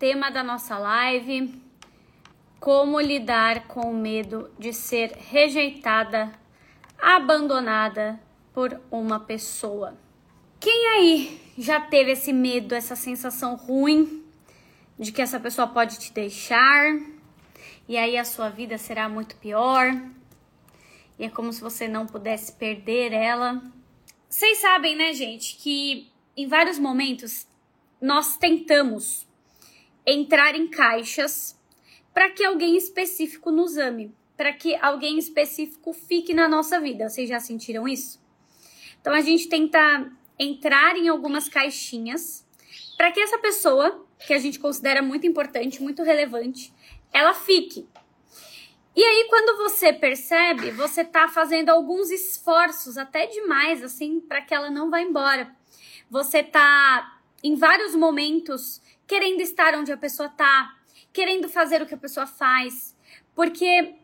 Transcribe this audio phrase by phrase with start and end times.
[0.00, 1.54] tema da nossa live:
[2.58, 6.32] como lidar com o medo de ser rejeitada,
[6.98, 8.18] abandonada
[8.54, 9.96] por uma pessoa.
[10.58, 14.24] Quem aí já teve esse medo, essa sensação ruim
[14.98, 16.98] de que essa pessoa pode te deixar
[17.86, 19.94] e aí a sua vida será muito pior?
[21.18, 23.62] E é como se você não pudesse perder ela.
[24.30, 27.46] Vocês sabem, né, gente, que em vários momentos
[28.00, 29.28] nós tentamos
[30.06, 31.58] entrar em caixas
[32.12, 37.08] para que alguém específico nos ame, para que alguém específico fique na nossa vida.
[37.08, 38.20] Vocês já sentiram isso?
[39.00, 42.46] Então a gente tenta entrar em algumas caixinhas
[42.96, 46.72] para que essa pessoa, que a gente considera muito importante, muito relevante,
[47.12, 47.88] ela fique.
[48.94, 54.52] E aí, quando você percebe, você tá fazendo alguns esforços, até demais, assim, para que
[54.52, 55.54] ela não vá embora.
[56.10, 60.72] Você tá, em vários momentos, querendo estar onde a pessoa tá,
[61.12, 62.96] querendo fazer o que a pessoa faz,
[63.34, 63.96] porque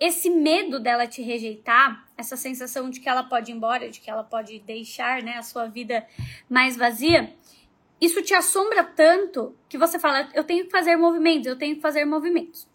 [0.00, 4.10] esse medo dela te rejeitar, essa sensação de que ela pode ir embora, de que
[4.10, 6.04] ela pode deixar, né, a sua vida
[6.48, 7.32] mais vazia,
[8.00, 11.80] isso te assombra tanto que você fala, eu tenho que fazer movimentos, eu tenho que
[11.80, 12.66] fazer movimentos.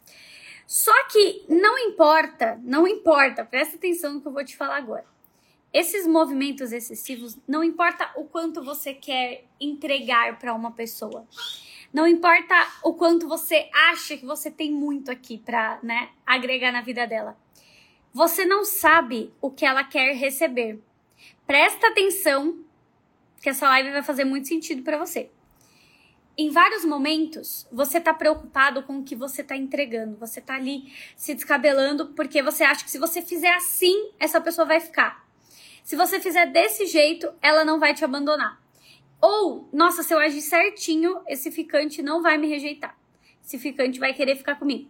[0.65, 5.05] Só que não importa, não importa, presta atenção no que eu vou te falar agora.
[5.73, 11.27] Esses movimentos excessivos, não importa o quanto você quer entregar para uma pessoa.
[11.95, 16.81] Não importa o quanto você acha que você tem muito aqui para, né, agregar na
[16.81, 17.37] vida dela.
[18.11, 20.83] Você não sabe o que ela quer receber.
[21.47, 22.59] Presta atenção,
[23.41, 25.31] que essa live vai fazer muito sentido para você.
[26.37, 30.17] Em vários momentos, você tá preocupado com o que você tá entregando.
[30.17, 34.67] Você tá ali se descabelando porque você acha que se você fizer assim, essa pessoa
[34.67, 35.25] vai ficar.
[35.81, 38.64] Se você fizer desse jeito, ela não vai te abandonar.
[39.27, 42.95] Ou, nossa, se eu agir certinho, esse ficante não vai me rejeitar.
[43.43, 44.87] Esse ficante vai querer ficar comigo.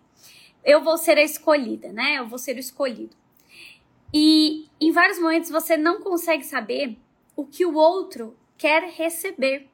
[0.61, 2.19] Eu vou ser a escolhida, né?
[2.19, 3.15] Eu vou ser o escolhido.
[4.13, 6.97] E em vários momentos você não consegue saber
[7.33, 9.69] o que o outro quer receber.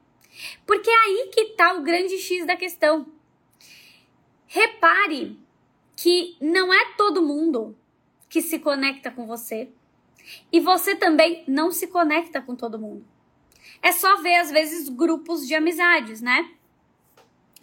[0.64, 3.08] Porque é aí que tá o grande X da questão.
[4.46, 5.40] Repare
[5.96, 7.76] que não é todo mundo
[8.28, 9.70] que se conecta com você.
[10.52, 13.11] E você também não se conecta com todo mundo.
[13.82, 16.50] É só ver, às vezes, grupos de amizades, né?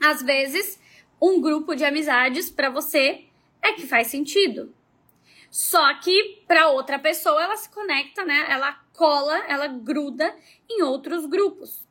[0.02, 0.80] Às vezes,
[1.22, 3.26] um grupo de amizades para você
[3.62, 4.74] é que faz sentido.
[5.50, 8.46] Só que para outra pessoa ela se conecta, né?
[8.50, 10.36] Ela cola, ela gruda
[10.70, 11.88] em outros grupos.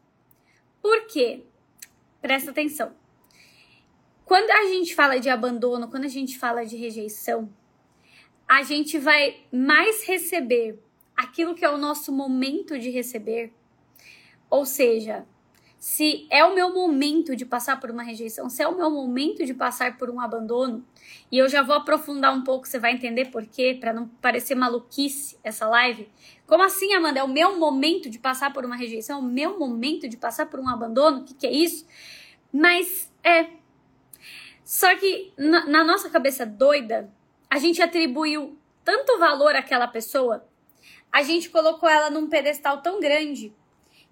[0.81, 1.45] Por quê?
[2.21, 2.95] Presta atenção.
[4.25, 7.53] Quando a gente fala de abandono, quando a gente fala de rejeição,
[8.47, 10.79] a gente vai mais receber
[11.17, 13.53] aquilo que é o nosso momento de receber
[14.51, 15.27] ou seja,
[15.79, 19.45] se é o meu momento de passar por uma rejeição, se é o meu momento
[19.47, 20.85] de passar por um abandono,
[21.31, 24.57] e eu já vou aprofundar um pouco, você vai entender por quê, para não parecer
[24.57, 26.09] maluquice essa live.
[26.47, 27.21] Como assim, Amanda?
[27.21, 29.19] É o meu momento de passar por uma rejeição?
[29.19, 31.21] É o meu momento de passar por um abandono?
[31.21, 31.87] O que, que é isso?
[32.53, 33.51] Mas é.
[34.65, 37.09] Só que na, na nossa cabeça doida,
[37.49, 40.45] a gente atribuiu tanto valor àquela pessoa,
[41.13, 43.55] a gente colocou ela num pedestal tão grande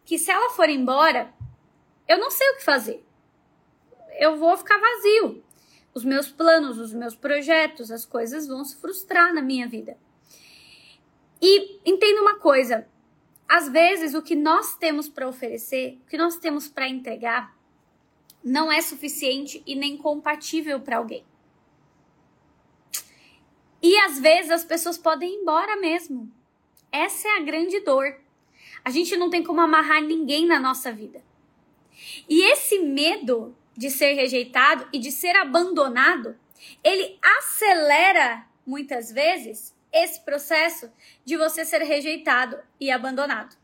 [0.06, 1.34] que se ela for embora,
[2.08, 3.04] eu não sei o que fazer.
[4.18, 5.44] Eu vou ficar vazio.
[5.92, 9.98] Os meus planos, os meus projetos, as coisas vão se frustrar na minha vida.
[11.42, 12.86] E entenda uma coisa:
[13.48, 17.54] às vezes o que nós temos para oferecer, o que nós temos para entregar,
[18.42, 21.24] não é suficiente e nem compatível para alguém.
[23.82, 26.32] E às vezes as pessoas podem ir embora mesmo.
[26.92, 28.25] Essa é a grande dor.
[28.86, 31.20] A gente não tem como amarrar ninguém na nossa vida.
[32.28, 36.38] E esse medo de ser rejeitado e de ser abandonado,
[36.84, 40.88] ele acelera muitas vezes esse processo
[41.24, 43.56] de você ser rejeitado e abandonado.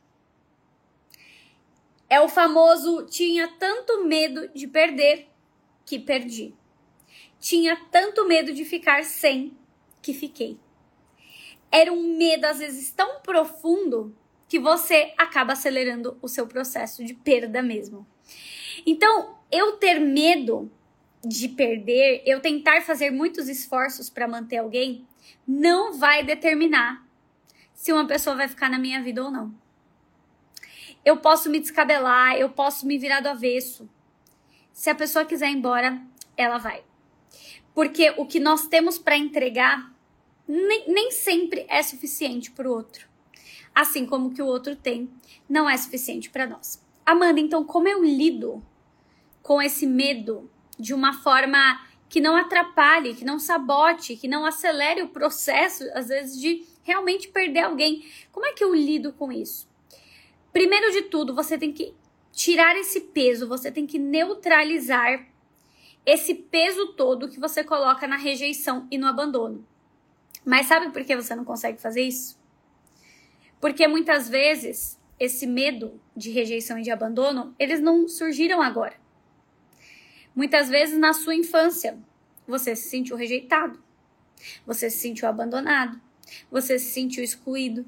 [2.11, 5.29] É o famoso tinha tanto medo de perder
[5.87, 6.53] que perdi.
[7.39, 9.57] Tinha tanto medo de ficar sem
[10.03, 10.59] que fiquei.
[11.71, 14.17] Era um medo às vezes tão profundo
[14.53, 18.07] que você acaba acelerando o seu processo de perda mesmo.
[18.85, 20.71] Então, eu ter medo
[21.25, 25.09] de perder, eu tentar fazer muitos esforços para manter alguém,
[25.49, 27.03] não vai determinar
[27.73, 29.55] se uma pessoa vai ficar na minha vida ou não.
[31.03, 33.89] Eu posso me descabelar, eu posso me virar do avesso.
[34.71, 35.99] Se a pessoa quiser ir embora,
[36.37, 36.85] ela vai.
[37.75, 39.91] Porque o que nós temos para entregar
[40.47, 43.12] nem, nem sempre é suficiente para o outro
[43.75, 45.11] assim como o que o outro tem,
[45.49, 46.83] não é suficiente para nós.
[47.05, 48.63] Amanda, então como eu lido
[49.43, 55.01] com esse medo de uma forma que não atrapalhe, que não sabote, que não acelere
[55.01, 58.05] o processo, às vezes, de realmente perder alguém.
[58.31, 59.67] Como é que eu lido com isso?
[60.53, 61.95] Primeiro de tudo, você tem que
[62.31, 65.27] tirar esse peso, você tem que neutralizar
[66.05, 69.67] esse peso todo que você coloca na rejeição e no abandono.
[70.45, 72.39] Mas sabe por que você não consegue fazer isso?
[73.63, 78.97] Porque muitas vezes esse medo de rejeição e de abandono, eles não surgiram agora.
[80.35, 81.97] Muitas vezes na sua infância,
[82.45, 83.81] você se sentiu rejeitado,
[84.67, 86.01] você se sentiu abandonado,
[86.51, 87.87] você se sentiu excluído,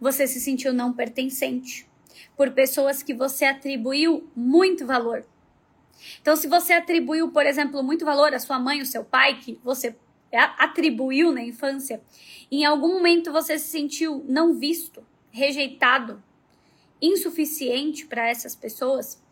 [0.00, 1.90] você se sentiu não pertencente
[2.36, 5.26] por pessoas que você atribuiu muito valor.
[6.22, 9.58] Então, se você atribuiu, por exemplo, muito valor à sua mãe, ao seu pai, que
[9.64, 9.96] você
[10.32, 12.00] atribuiu na infância,
[12.52, 16.22] em algum momento você se sentiu não visto, rejeitado,
[17.00, 19.22] insuficiente para essas pessoas,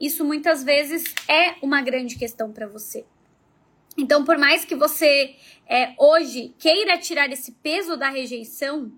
[0.00, 3.04] isso muitas vezes é uma grande questão para você.
[3.96, 5.34] Então, por mais que você
[5.66, 8.92] é, hoje queira tirar esse peso da rejeição,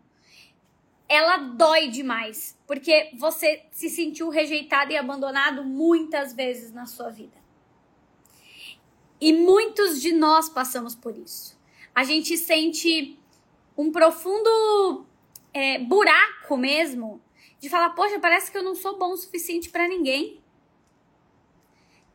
[1.09, 7.41] ela dói demais, porque você se sentiu rejeitado e abandonado muitas vezes na sua vida.
[9.21, 11.59] E muitos de nós passamos por isso.
[11.95, 13.19] A gente sente
[13.77, 15.07] um profundo
[15.53, 17.21] é, buraco mesmo
[17.59, 20.41] de falar, poxa, parece que eu não sou bom o suficiente para ninguém.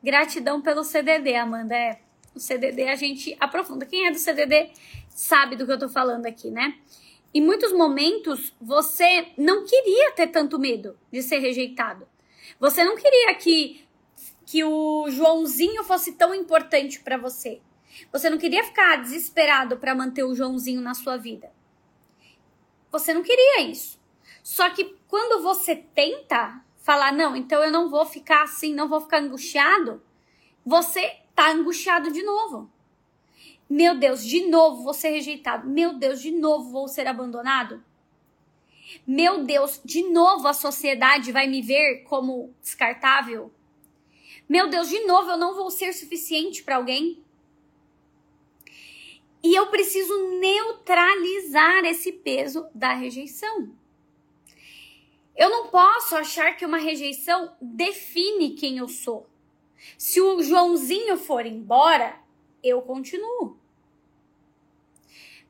[0.03, 1.75] Gratidão pelo CDD, Amanda.
[1.75, 1.99] É,
[2.33, 3.85] o CDD a gente aprofunda.
[3.85, 4.71] Quem é do CDD
[5.09, 6.77] sabe do que eu tô falando aqui, né?
[7.33, 12.07] Em muitos momentos você não queria ter tanto medo de ser rejeitado.
[12.59, 13.85] Você não queria que
[14.45, 17.59] que o Joãozinho fosse tão importante para você.
[18.11, 21.51] Você não queria ficar desesperado para manter o Joãozinho na sua vida.
[22.95, 23.99] Você não queria isso.
[24.41, 29.01] Só que quando você tenta falar, não, então eu não vou ficar assim, não vou
[29.01, 30.01] ficar angustiado,
[30.65, 32.71] você tá angustiado de novo.
[33.69, 35.67] Meu Deus, de novo vou ser rejeitado.
[35.67, 37.83] Meu Deus, de novo vou ser abandonado.
[39.05, 43.51] Meu Deus, de novo a sociedade vai me ver como descartável.
[44.47, 47.21] Meu Deus, de novo eu não vou ser suficiente para alguém.
[49.45, 53.69] E eu preciso neutralizar esse peso da rejeição.
[55.37, 59.29] Eu não posso achar que uma rejeição define quem eu sou.
[59.99, 62.17] Se o Joãozinho for embora,
[62.63, 63.55] eu continuo.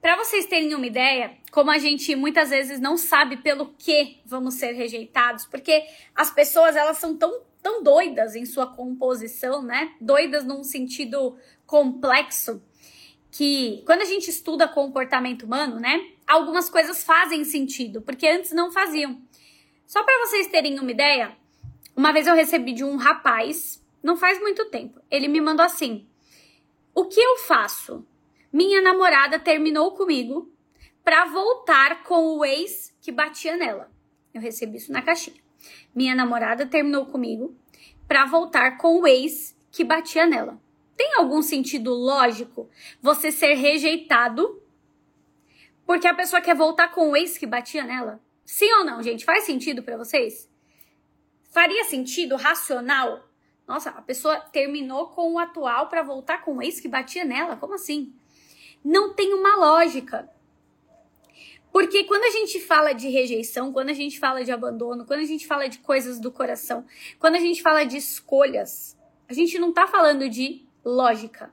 [0.02, 4.56] Para vocês terem uma ideia, como a gente muitas vezes não sabe pelo que vamos
[4.56, 9.96] ser rejeitados, porque as pessoas elas são tão tão doidas em sua composição, né?
[10.00, 12.62] Doidas num sentido complexo,
[13.36, 16.10] que quando a gente estuda comportamento humano, né?
[16.26, 19.22] Algumas coisas fazem sentido, porque antes não faziam.
[19.86, 21.36] Só para vocês terem uma ideia,
[21.94, 25.02] uma vez eu recebi de um rapaz, não faz muito tempo.
[25.12, 26.08] Ele me mandou assim:
[26.94, 28.08] "O que eu faço?
[28.54, 30.50] Minha namorada terminou comigo
[31.04, 33.92] para voltar com o ex que batia nela."
[34.34, 35.42] Eu recebi isso na caixinha.
[35.94, 37.54] Minha namorada terminou comigo
[38.08, 40.58] para voltar com o ex que batia nela.
[40.96, 42.70] Tem algum sentido lógico
[43.02, 44.62] você ser rejeitado
[45.86, 48.20] porque a pessoa quer voltar com o ex que batia nela?
[48.44, 49.24] Sim ou não, gente?
[49.24, 50.50] Faz sentido para vocês?
[51.52, 53.30] Faria sentido racional?
[53.68, 57.56] Nossa, a pessoa terminou com o atual para voltar com o ex que batia nela?
[57.56, 58.14] Como assim?
[58.84, 60.30] Não tem uma lógica.
[61.72, 65.26] Porque quando a gente fala de rejeição, quando a gente fala de abandono, quando a
[65.26, 66.86] gente fala de coisas do coração,
[67.20, 68.98] quando a gente fala de escolhas,
[69.28, 71.52] a gente não tá falando de lógica.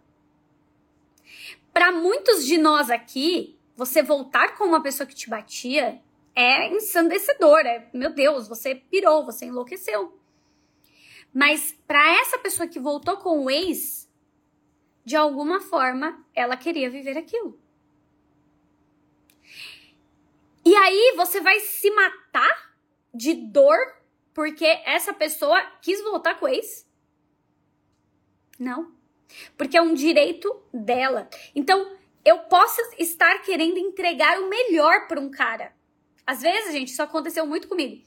[1.73, 6.01] Para muitos de nós aqui, você voltar com uma pessoa que te batia
[6.35, 10.19] é ensandecedor, é, meu Deus, você pirou, você enlouqueceu.
[11.33, 14.11] Mas para essa pessoa que voltou com o ex,
[15.05, 17.59] de alguma forma, ela queria viver aquilo.
[20.65, 22.77] E aí você vai se matar
[23.13, 23.77] de dor
[24.33, 26.87] porque essa pessoa quis voltar com o ex?
[28.59, 28.93] Não.
[29.57, 31.29] Porque é um direito dela.
[31.55, 35.73] Então, eu posso estar querendo entregar o melhor para um cara.
[36.27, 38.03] Às vezes, gente, isso aconteceu muito comigo.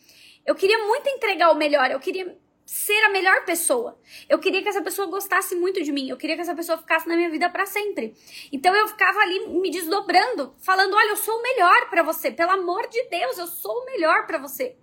[0.45, 3.99] Eu queria muito entregar o melhor, eu queria ser a melhor pessoa.
[4.27, 6.09] Eu queria que essa pessoa gostasse muito de mim.
[6.09, 8.15] Eu queria que essa pessoa ficasse na minha vida para sempre.
[8.51, 12.31] Então eu ficava ali me desdobrando, falando: "Olha, eu sou o melhor para você.
[12.31, 14.75] Pelo amor de Deus, eu sou o melhor para você".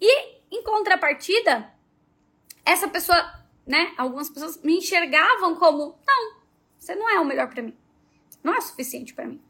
[0.00, 1.72] E em contrapartida,
[2.64, 3.16] essa pessoa,
[3.70, 6.36] né, algumas pessoas me enxergavam como: "Não,
[6.78, 7.76] você não é o melhor para mim.
[8.42, 9.40] Não é suficiente para mim".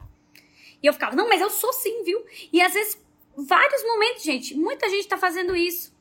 [0.83, 2.25] E eu ficava: "Não, mas eu sou sim, viu?".
[2.53, 3.03] E às vezes
[3.37, 5.99] vários momentos, gente, muita gente tá fazendo isso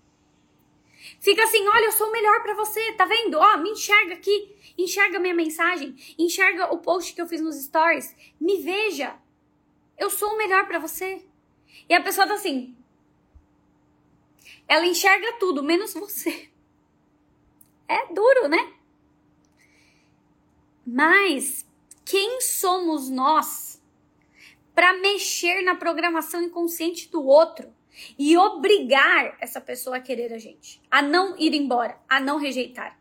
[1.20, 3.38] Fica assim, olha, eu sou o melhor para você, tá vendo?
[3.38, 8.16] Ó, me enxerga aqui, enxerga minha mensagem, enxerga o post que eu fiz nos stories,
[8.40, 9.16] me veja.
[9.98, 11.26] Eu sou o melhor para você.
[11.90, 12.76] E a pessoa tá assim,
[14.68, 16.49] ela enxerga tudo, menos você.
[17.90, 18.74] É duro, né?
[20.86, 21.66] Mas
[22.06, 23.82] quem somos nós
[24.76, 27.74] para mexer na programação inconsciente do outro
[28.18, 32.98] e obrigar essa pessoa a querer a gente, a não ir embora, a não rejeitar?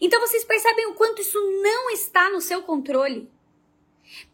[0.00, 3.30] Então vocês percebem o quanto isso não está no seu controle.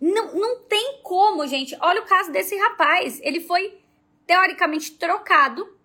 [0.01, 1.77] Não, não tem como, gente.
[1.81, 3.21] Olha o caso desse rapaz.
[3.23, 3.79] Ele foi
[4.27, 5.77] teoricamente trocado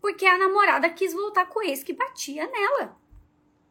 [0.00, 3.01] porque a namorada quis voltar com ex que batia nela.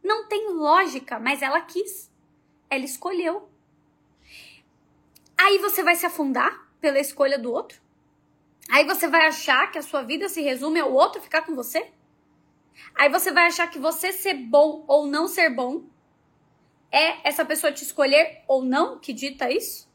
[0.04, 2.12] Não tem lógica, mas ela quis.
[2.70, 3.50] Ela escolheu.
[5.38, 7.82] Aí você vai se afundar pela escolha do outro?
[8.70, 11.92] Aí você vai achar que a sua vida se resume ao outro ficar com você?
[12.96, 15.84] Aí você vai achar que você ser bom ou não ser bom
[16.92, 19.90] é essa pessoa te escolher ou não que dita isso?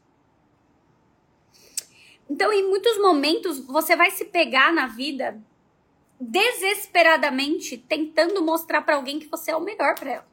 [2.29, 5.41] Então, em muitos momentos, você vai se pegar na vida
[6.19, 10.27] desesperadamente tentando mostrar para alguém que você é o melhor para ela.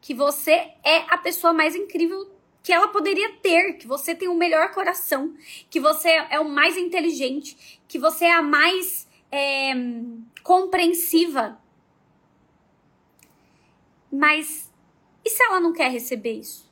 [0.00, 2.30] Que você é a pessoa mais incrível
[2.62, 5.34] que ela poderia ter, que você tem o melhor coração,
[5.70, 9.72] que você é o mais inteligente, que você é a mais é,
[10.42, 11.58] compreensiva.
[14.12, 14.70] Mas
[15.24, 16.70] e se ela não quer receber isso?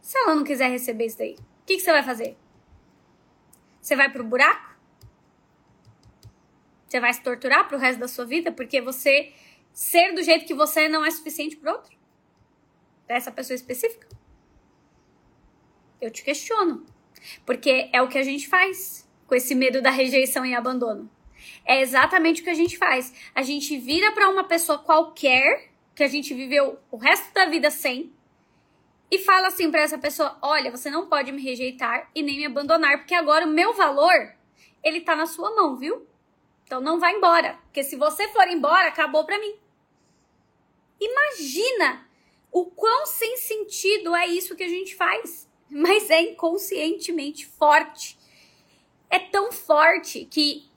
[0.00, 2.36] Se ela não quiser receber isso daí, o que, que você vai fazer?
[3.80, 4.69] Você vai pro buraco?
[6.90, 9.32] Você vai se torturar pro resto da sua vida porque você
[9.72, 11.96] ser do jeito que você não é suficiente para outro?
[13.06, 14.08] Pra essa pessoa específica?
[16.00, 16.84] Eu te questiono.
[17.46, 21.08] Porque é o que a gente faz com esse medo da rejeição e abandono.
[21.64, 23.14] É exatamente o que a gente faz.
[23.36, 27.70] A gente vira para uma pessoa qualquer que a gente viveu o resto da vida
[27.70, 28.12] sem
[29.08, 32.46] e fala assim para essa pessoa: "Olha, você não pode me rejeitar e nem me
[32.46, 34.34] abandonar, porque agora o meu valor
[34.82, 36.09] ele tá na sua mão, viu?
[36.70, 39.56] Então não vá embora, porque se você for embora, acabou para mim.
[41.00, 42.06] Imagina
[42.52, 48.16] o quão sem sentido é isso que a gente faz, mas é inconscientemente forte.
[49.10, 50.70] É tão forte que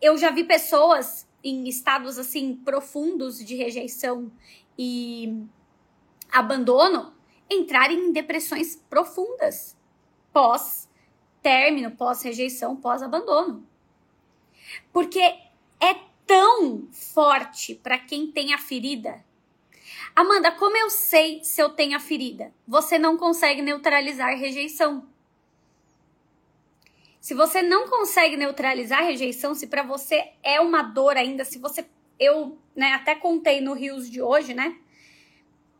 [0.00, 4.30] eu já vi pessoas em estados assim profundos de rejeição
[4.78, 5.36] e
[6.30, 7.12] abandono
[7.50, 9.76] entrarem em depressões profundas
[10.32, 10.88] pós
[11.42, 13.68] término, pós rejeição, pós abandono.
[14.92, 15.94] Porque é
[16.26, 19.24] tão forte para quem tem a ferida.
[20.14, 22.52] Amanda, como eu sei se eu tenho a ferida?
[22.66, 25.08] Você não consegue neutralizar rejeição.
[27.20, 31.86] Se você não consegue neutralizar rejeição, se para você é uma dor ainda, se você
[32.18, 34.76] eu, né, até contei no Rios de hoje, né,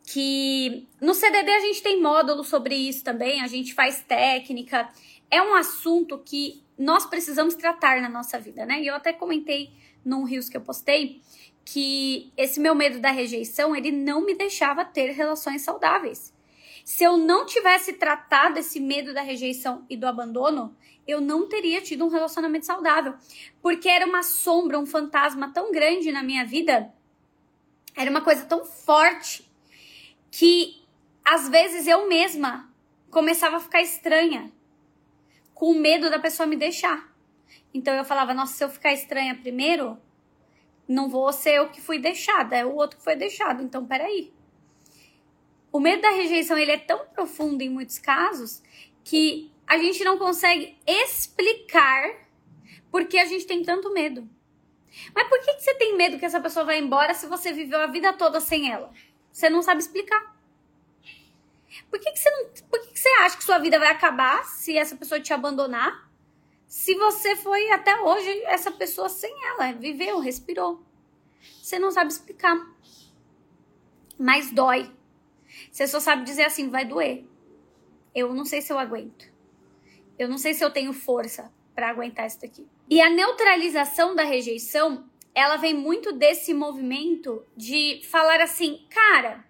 [0.05, 4.89] que no CDD a gente tem módulo sobre isso também, a gente faz técnica.
[5.31, 8.81] É um assunto que nós precisamos tratar na nossa vida, né?
[8.81, 9.71] E eu até comentei
[10.05, 11.21] num Rios que eu postei
[11.65, 16.35] que esse meu medo da rejeição, ele não me deixava ter relações saudáveis.
[16.85, 20.75] Se eu não tivesse tratado esse medo da rejeição e do abandono,
[21.07, 23.15] eu não teria tido um relacionamento saudável,
[23.63, 26.93] porque era uma sombra, um fantasma tão grande na minha vida,
[27.95, 29.49] era uma coisa tão forte
[30.31, 30.83] que
[31.25, 32.73] às vezes eu mesma
[33.11, 34.51] começava a ficar estranha
[35.61, 37.15] com medo da pessoa me deixar.
[37.75, 39.99] Então eu falava, nossa, se eu ficar estranha primeiro,
[40.89, 43.63] não vou ser eu que fui deixada, é o outro que foi deixado.
[43.63, 44.33] Então, peraí.
[45.71, 48.63] O medo da rejeição ele é tão profundo em muitos casos
[49.05, 52.11] que a gente não consegue explicar
[52.91, 54.27] por que a gente tem tanto medo.
[55.15, 57.81] Mas por que, que você tem medo que essa pessoa vá embora se você viveu
[57.81, 58.91] a vida toda sem ela?
[59.31, 60.40] Você não sabe explicar.
[61.89, 62.47] Por que, que você não.
[62.69, 66.11] Por que, que você acha que sua vida vai acabar se essa pessoa te abandonar?
[66.67, 70.85] Se você foi até hoje essa pessoa sem ela, viveu, respirou.
[71.61, 72.57] Você não sabe explicar.
[74.19, 74.91] Mas dói.
[75.71, 77.25] Você só sabe dizer assim, vai doer.
[78.15, 79.31] Eu não sei se eu aguento.
[80.19, 82.69] Eu não sei se eu tenho força para aguentar isso daqui.
[82.89, 89.45] E a neutralização da rejeição, ela vem muito desse movimento de falar assim, cara,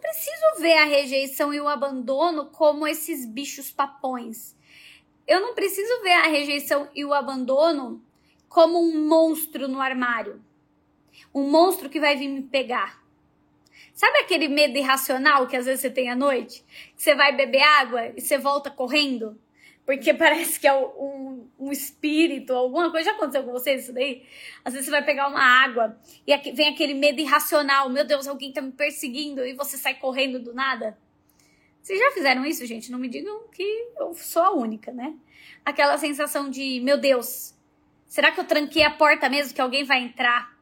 [0.00, 4.56] não preciso ver a rejeição e o abandono como esses bichos papões.
[5.28, 8.02] Eu não preciso ver a rejeição e o abandono
[8.48, 10.42] como um monstro no armário.
[11.34, 12.98] Um monstro que vai vir me pegar.
[13.92, 16.64] Sabe aquele medo irracional que às vezes você tem à noite?
[16.96, 19.38] Você vai beber água e você volta correndo?
[19.84, 23.10] Porque parece que é um, um espírito, alguma coisa.
[23.10, 24.24] Já aconteceu com vocês isso daí?
[24.64, 28.26] Às vezes você vai pegar uma água e aqui, vem aquele medo irracional: meu Deus,
[28.26, 30.96] alguém tá me perseguindo e você sai correndo do nada.
[31.82, 32.90] Vocês já fizeram isso, gente?
[32.92, 33.62] Não me digam que
[33.98, 35.14] eu sou a única, né?
[35.64, 37.54] Aquela sensação de: meu Deus,
[38.06, 40.59] será que eu tranquei a porta mesmo que alguém vai entrar?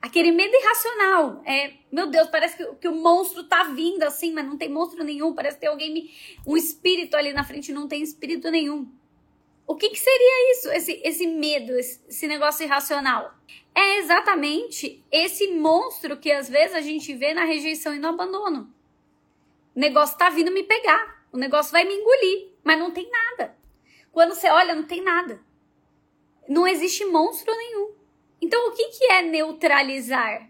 [0.00, 1.42] Aquele medo irracional.
[1.44, 5.04] É, meu Deus, parece que, que, o monstro tá vindo assim, mas não tem monstro
[5.04, 5.34] nenhum.
[5.34, 6.10] Parece que tem alguém, me,
[6.46, 8.90] um espírito ali na frente, não tem espírito nenhum.
[9.66, 13.34] O que, que seria isso, esse, esse medo, esse, esse negócio irracional?
[13.74, 18.72] É exatamente esse monstro que às vezes a gente vê na rejeição e no abandono.
[19.76, 23.56] O negócio tá vindo me pegar, o negócio vai me engolir, mas não tem nada.
[24.10, 25.40] Quando você olha, não tem nada.
[26.48, 27.99] Não existe monstro nenhum.
[28.40, 30.48] Então, o que, que é neutralizar?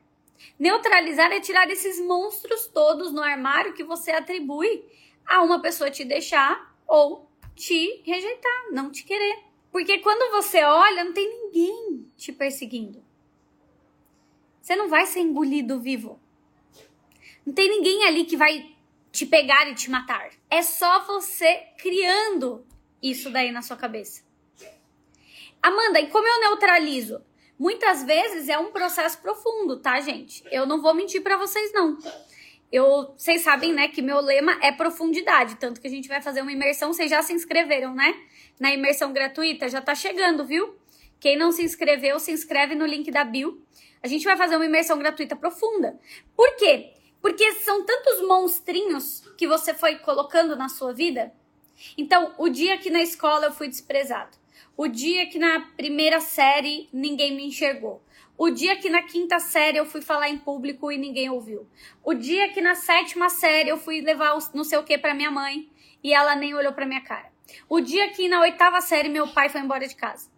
[0.58, 4.84] Neutralizar é tirar esses monstros todos no armário que você atribui
[5.26, 9.38] a uma pessoa te deixar ou te rejeitar, não te querer.
[9.70, 13.04] Porque quando você olha, não tem ninguém te perseguindo.
[14.60, 16.20] Você não vai ser engolido vivo.
[17.44, 18.74] Não tem ninguém ali que vai
[19.10, 20.30] te pegar e te matar.
[20.48, 22.66] É só você criando
[23.02, 24.22] isso daí na sua cabeça.
[25.62, 27.22] Amanda, e como eu neutralizo?
[27.60, 30.42] Muitas vezes é um processo profundo, tá, gente?
[30.50, 31.98] Eu não vou mentir para vocês não.
[32.72, 36.40] Eu, vocês sabem, né, que meu lema é profundidade, tanto que a gente vai fazer
[36.40, 38.18] uma imersão, vocês já se inscreveram, né?
[38.58, 40.74] Na imersão gratuita, já tá chegando, viu?
[41.20, 43.62] Quem não se inscreveu, se inscreve no link da bio.
[44.02, 46.00] A gente vai fazer uma imersão gratuita profunda.
[46.34, 46.94] Por quê?
[47.20, 51.30] Porque são tantos monstrinhos que você foi colocando na sua vida.
[51.98, 54.39] Então, o dia que na escola eu fui desprezado,
[54.80, 58.02] o dia que na primeira série ninguém me enxergou.
[58.38, 61.68] O dia que na quinta série eu fui falar em público e ninguém ouviu.
[62.02, 65.30] O dia que na sétima série eu fui levar não sei o que para minha
[65.30, 65.70] mãe
[66.02, 67.30] e ela nem olhou para minha cara.
[67.68, 70.30] O dia que na oitava série meu pai foi embora de casa.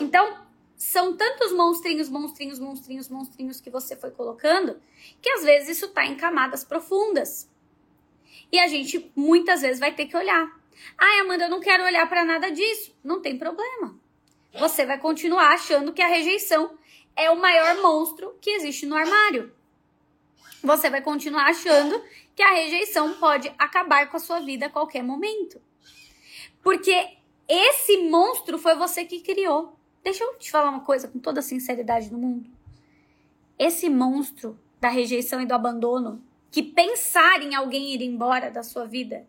[0.00, 4.80] Então, são tantos monstrinhos, monstrinhos, monstrinhos, monstrinhos que você foi colocando,
[5.20, 7.50] que às vezes isso tá em camadas profundas.
[8.52, 10.56] E a gente muitas vezes vai ter que olhar.
[10.96, 12.94] Ai, Amanda, eu não quero olhar para nada disso.
[13.02, 13.98] Não tem problema.
[14.58, 16.76] Você vai continuar achando que a rejeição
[17.14, 19.52] é o maior monstro que existe no armário.
[20.62, 22.02] Você vai continuar achando
[22.34, 25.60] que a rejeição pode acabar com a sua vida a qualquer momento.
[26.62, 27.16] Porque
[27.48, 29.76] esse monstro foi você que criou.
[30.02, 32.50] Deixa eu te falar uma coisa com toda a sinceridade do mundo.
[33.58, 38.86] Esse monstro da rejeição e do abandono, que pensar em alguém ir embora da sua
[38.86, 39.26] vida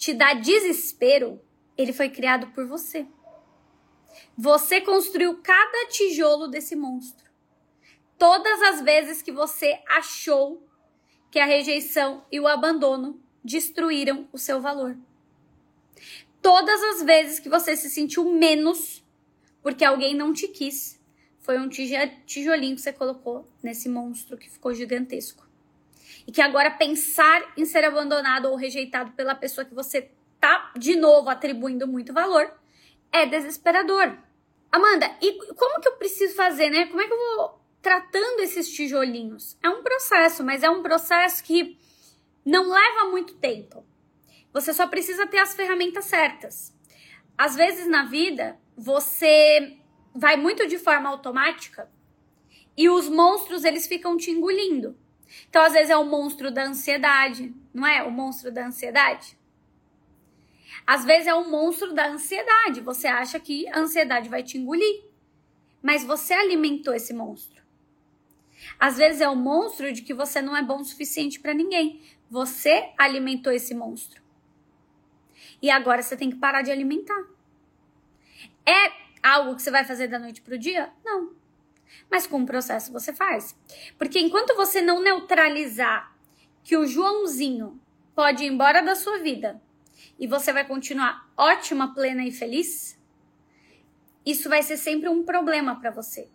[0.00, 1.38] te dá desespero,
[1.76, 3.06] ele foi criado por você.
[4.34, 7.30] Você construiu cada tijolo desse monstro.
[8.18, 10.66] Todas as vezes que você achou
[11.30, 14.96] que a rejeição e o abandono destruíram o seu valor.
[16.40, 19.04] Todas as vezes que você se sentiu menos
[19.62, 20.98] porque alguém não te quis,
[21.40, 25.49] foi um tijolinho que você colocou nesse monstro que ficou gigantesco
[26.30, 30.94] e que agora pensar em ser abandonado ou rejeitado pela pessoa que você tá de
[30.94, 32.54] novo atribuindo muito valor
[33.10, 34.16] é desesperador.
[34.70, 36.86] Amanda, e como que eu preciso fazer, né?
[36.86, 39.58] Como é que eu vou tratando esses tijolinhos?
[39.60, 41.76] É um processo, mas é um processo que
[42.46, 43.84] não leva muito tempo.
[44.52, 46.72] Você só precisa ter as ferramentas certas.
[47.36, 49.76] Às vezes na vida, você
[50.14, 51.90] vai muito de forma automática
[52.76, 54.96] e os monstros eles ficam te engolindo.
[55.48, 58.02] Então, às vezes, é o monstro da ansiedade, não é?
[58.02, 59.38] O monstro da ansiedade.
[60.86, 62.80] Às vezes é o monstro da ansiedade.
[62.80, 65.04] Você acha que a ansiedade vai te engolir,
[65.82, 67.62] mas você alimentou esse monstro.
[68.78, 72.02] Às vezes é o monstro de que você não é bom o suficiente para ninguém.
[72.28, 74.22] Você alimentou esse monstro.
[75.62, 77.24] E agora você tem que parar de alimentar.
[78.66, 80.92] É algo que você vai fazer da noite pro dia?
[81.04, 81.34] Não.
[82.10, 83.56] Mas com o processo você faz.
[83.98, 86.14] Porque enquanto você não neutralizar
[86.62, 87.80] que o Joãozinho
[88.14, 89.60] pode ir embora da sua vida
[90.18, 92.98] e você vai continuar ótima, plena e feliz,
[94.24, 96.28] isso vai ser sempre um problema para você.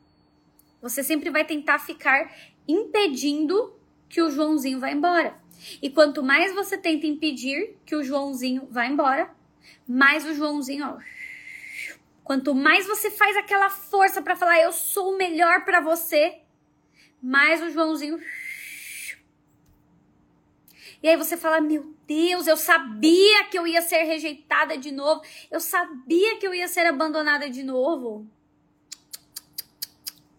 [0.81, 2.31] Você sempre vai tentar ficar
[2.67, 3.73] impedindo
[4.09, 5.35] que o Joãozinho vá embora.
[5.81, 9.33] E quanto mais você tenta impedir que o Joãozinho vá embora,
[9.87, 10.97] mais o Joãozinho, ó,
[12.25, 16.41] Quanto mais você faz aquela força para falar eu sou o melhor para você,
[17.21, 18.19] mais o Joãozinho
[21.05, 25.21] e aí você fala: Meu Deus, eu sabia que eu ia ser rejeitada de novo.
[25.51, 28.27] Eu sabia que eu ia ser abandonada de novo.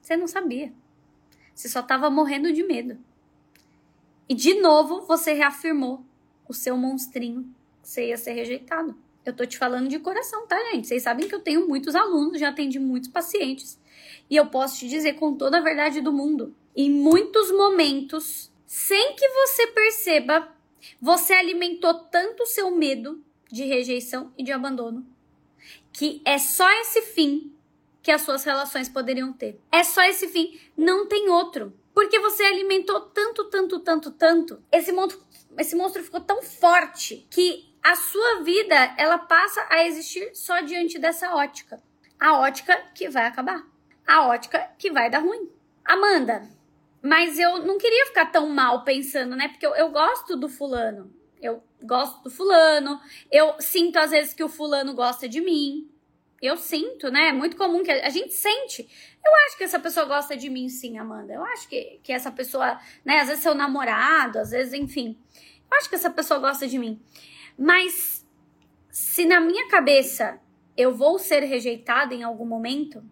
[0.02, 0.72] Você não sabia.
[1.54, 2.98] Você só estava morrendo de medo.
[4.28, 6.04] E de novo você reafirmou
[6.48, 7.44] o seu monstrinho
[7.80, 8.98] que você ia ser rejeitado.
[9.26, 10.86] Eu tô te falando de coração, tá, gente?
[10.86, 13.78] Vocês sabem que eu tenho muitos alunos, já atendi muitos pacientes.
[14.30, 16.54] E eu posso te dizer com toda a verdade do mundo.
[16.74, 20.48] Em muitos momentos, sem que você perceba,
[21.00, 25.04] você alimentou tanto o seu medo de rejeição e de abandono
[25.96, 27.52] que é só esse fim
[28.02, 29.58] que as suas relações poderiam ter.
[29.72, 31.72] É só esse fim, não tem outro.
[31.94, 34.62] Porque você alimentou tanto, tanto, tanto, tanto.
[34.70, 35.18] Esse monstro,
[35.56, 40.98] esse monstro ficou tão forte que a sua vida ela passa a existir só diante
[40.98, 41.80] dessa ótica.
[42.18, 43.64] A ótica que vai acabar.
[44.04, 45.48] A ótica que vai dar ruim.
[45.84, 46.42] Amanda,
[47.00, 49.46] mas eu não queria ficar tão mal pensando, né?
[49.46, 51.14] Porque eu, eu gosto do fulano.
[51.40, 53.00] Eu gosto do fulano.
[53.30, 55.88] Eu sinto às vezes que o fulano gosta de mim.
[56.42, 57.28] Eu sinto, né?
[57.28, 58.82] É muito comum que a, gente sente.
[59.24, 61.32] Eu acho que essa pessoa gosta de mim, sim, Amanda.
[61.32, 63.20] Eu acho que, que essa pessoa, né?
[63.20, 65.16] Às vezes seu namorado, às vezes, enfim.
[65.70, 67.00] Eu acho que essa pessoa gosta de mim.
[67.58, 68.26] Mas
[68.90, 70.40] se na minha cabeça
[70.76, 73.02] eu vou ser rejeitada em algum momento,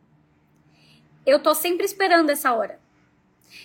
[1.24, 2.80] eu tô sempre esperando essa hora.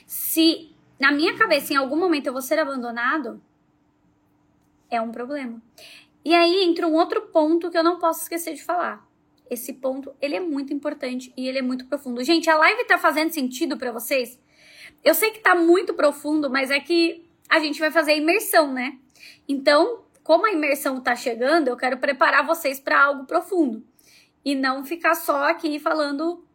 [0.06, 3.42] Se na minha cabeça em algum momento eu vou ser abandonado,
[4.89, 5.62] é um problema.
[6.24, 9.08] E aí entra um outro ponto que eu não posso esquecer de falar.
[9.50, 12.24] Esse ponto, ele é muito importante e ele é muito profundo.
[12.24, 14.39] Gente, a live tá fazendo sentido para vocês?
[15.04, 18.72] Eu sei que tá muito profundo, mas é que a gente vai fazer a imersão,
[18.72, 18.98] né?
[19.48, 23.84] Então, como a imersão tá chegando, eu quero preparar vocês para algo profundo
[24.46, 26.46] e não ficar só aqui falando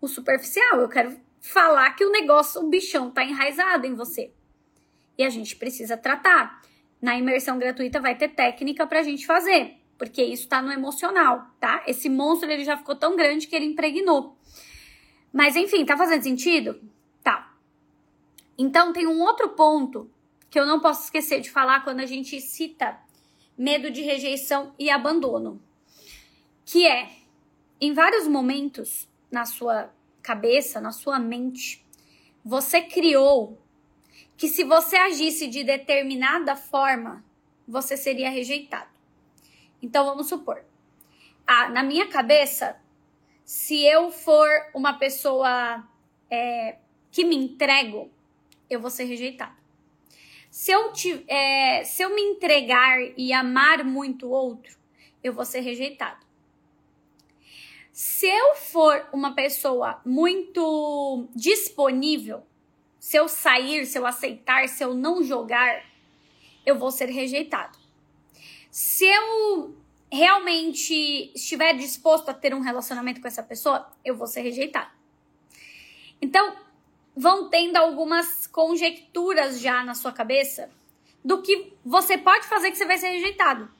[0.00, 0.80] o superficial.
[0.80, 4.32] Eu quero falar que o negócio, o bichão tá enraizado em você.
[5.16, 6.60] E a gente precisa tratar.
[7.00, 11.84] Na imersão gratuita vai ter técnica pra gente fazer porque isso tá no emocional, tá?
[11.86, 14.36] Esse monstro ele já ficou tão grande que ele impregnou.
[15.32, 16.80] Mas enfim, tá fazendo sentido?
[17.22, 17.54] Tá.
[18.58, 20.10] Então tem um outro ponto
[20.50, 22.98] que eu não posso esquecer de falar quando a gente cita
[23.60, 25.62] medo de rejeição e abandono,
[26.64, 27.10] que é
[27.78, 29.92] em vários momentos na sua
[30.22, 31.84] cabeça, na sua mente,
[32.42, 33.60] você criou
[34.34, 37.22] que se você agisse de determinada forma,
[37.68, 38.88] você seria rejeitado.
[39.82, 40.64] Então vamos supor,
[41.46, 42.80] na minha cabeça,
[43.44, 45.86] se eu for uma pessoa
[46.30, 46.78] é,
[47.10, 48.10] que me entrego,
[48.70, 49.59] eu vou ser rejeitado.
[50.50, 54.76] Se eu, te, é, se eu me entregar e amar muito o outro,
[55.22, 56.26] eu vou ser rejeitado.
[57.92, 62.42] Se eu for uma pessoa muito disponível,
[62.98, 65.84] se eu sair, se eu aceitar, se eu não jogar,
[66.66, 67.78] eu vou ser rejeitado.
[68.70, 69.76] Se eu
[70.12, 74.90] realmente estiver disposto a ter um relacionamento com essa pessoa, eu vou ser rejeitado.
[76.20, 76.56] Então,
[77.16, 80.70] vão tendo algumas conjecturas já na sua cabeça
[81.24, 83.70] do que você pode fazer que você vai ser rejeitado.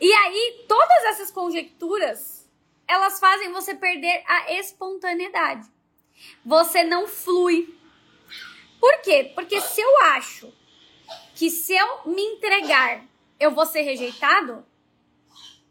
[0.00, 2.48] E aí, todas essas conjecturas,
[2.86, 5.68] elas fazem você perder a espontaneidade.
[6.44, 7.74] Você não flui.
[8.78, 9.32] Por quê?
[9.34, 10.52] Porque se eu acho
[11.34, 13.04] que se eu me entregar
[13.38, 14.64] eu vou ser rejeitado,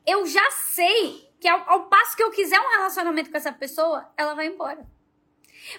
[0.06, 4.10] eu já sei que ao, ao, passo que eu quiser um relacionamento com essa pessoa,
[4.15, 4.86] ela vai embora.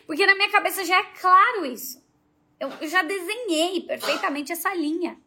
[0.06, 2.02] Porque na minha cabeça já é claro isso.
[2.58, 5.18] Eu, eu já desenhei perfeitamente essa linha.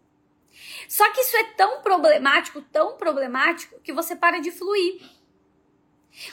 [0.88, 5.02] Só que isso é tão problemático, tão problemático, que você para de fluir.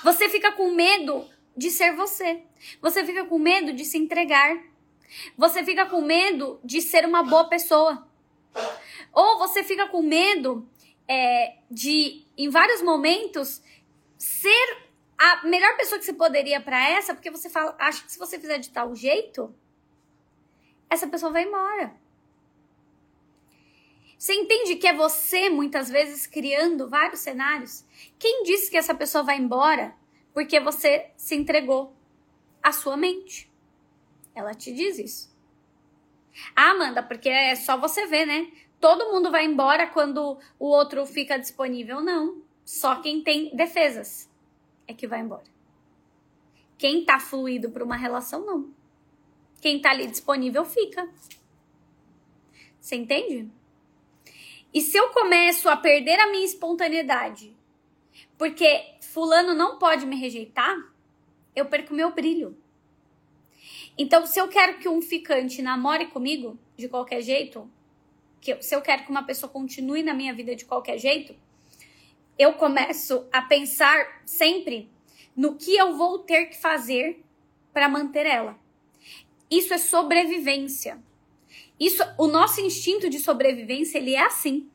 [0.03, 2.43] Você fica com medo de ser você.
[2.81, 4.61] Você fica com medo de se entregar.
[5.37, 8.07] Você fica com medo de ser uma boa pessoa.
[9.13, 10.69] Ou você fica com medo
[11.07, 13.63] é, de, em vários momentos,
[14.17, 14.88] ser
[15.19, 18.39] a melhor pessoa que você poderia para essa, porque você fala, acha que se você
[18.39, 19.53] fizer de tal jeito,
[20.89, 21.93] essa pessoa vai embora.
[24.17, 27.85] Você entende que é você, muitas vezes, criando vários cenários?
[28.19, 29.95] Quem disse que essa pessoa vai embora
[30.33, 31.95] porque você se entregou
[32.63, 33.51] à sua mente?
[34.35, 35.37] Ela te diz isso.
[36.55, 38.51] Ah, Amanda, porque é só você ver, né?
[38.81, 42.01] todo mundo vai embora quando o outro fica disponível.
[42.01, 42.43] Não.
[42.65, 44.28] Só quem tem defesas
[44.89, 45.45] é que vai embora.
[46.79, 48.73] Quem tá fluido para uma relação, não.
[49.61, 51.09] Quem tá ali disponível fica.
[52.81, 53.49] Você entende?
[54.73, 57.57] E se eu começo a perder a minha espontaneidade,
[58.37, 60.77] porque fulano não pode me rejeitar,
[61.55, 62.57] eu perco meu brilho.
[63.97, 67.69] Então, se eu quero que um ficante namore comigo de qualquer jeito,
[68.41, 71.35] que se eu quero que uma pessoa continue na minha vida de qualquer jeito,
[72.39, 74.89] eu começo a pensar sempre
[75.37, 77.25] no que eu vou ter que fazer
[77.73, 78.59] para manter ela.
[79.51, 81.03] Isso é sobrevivência.
[81.79, 84.71] Isso, o nosso instinto de sobrevivência, ele é assim.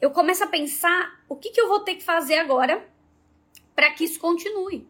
[0.00, 2.88] eu começo a pensar o que, que eu vou ter que fazer agora
[3.74, 4.86] para que isso continue.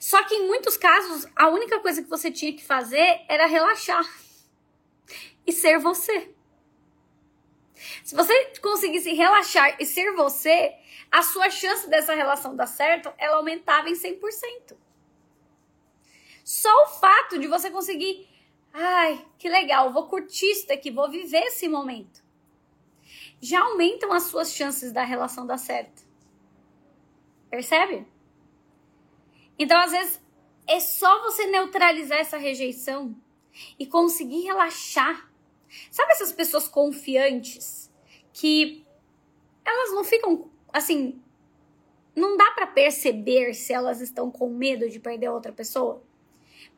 [0.00, 4.04] Só que em muitos casos, a única coisa que você tinha que fazer era relaxar
[5.46, 6.31] e ser você.
[8.04, 10.74] Se você conseguisse relaxar e ser você,
[11.10, 14.76] a sua chance dessa relação dar certo, ela aumentava em 100%.
[16.44, 18.28] Só o fato de você conseguir,
[18.72, 22.22] ai, que legal, vou curtir isso daqui, vou viver esse momento.
[23.40, 26.02] Já aumentam as suas chances da relação dar certo.
[27.50, 28.06] Percebe?
[29.58, 30.20] Então, às vezes,
[30.66, 33.14] é só você neutralizar essa rejeição
[33.78, 35.30] e conseguir relaxar.
[35.90, 37.81] Sabe essas pessoas confiantes
[38.32, 38.84] que
[39.64, 41.20] elas não ficam assim,
[42.14, 46.02] não dá para perceber se elas estão com medo de perder outra pessoa?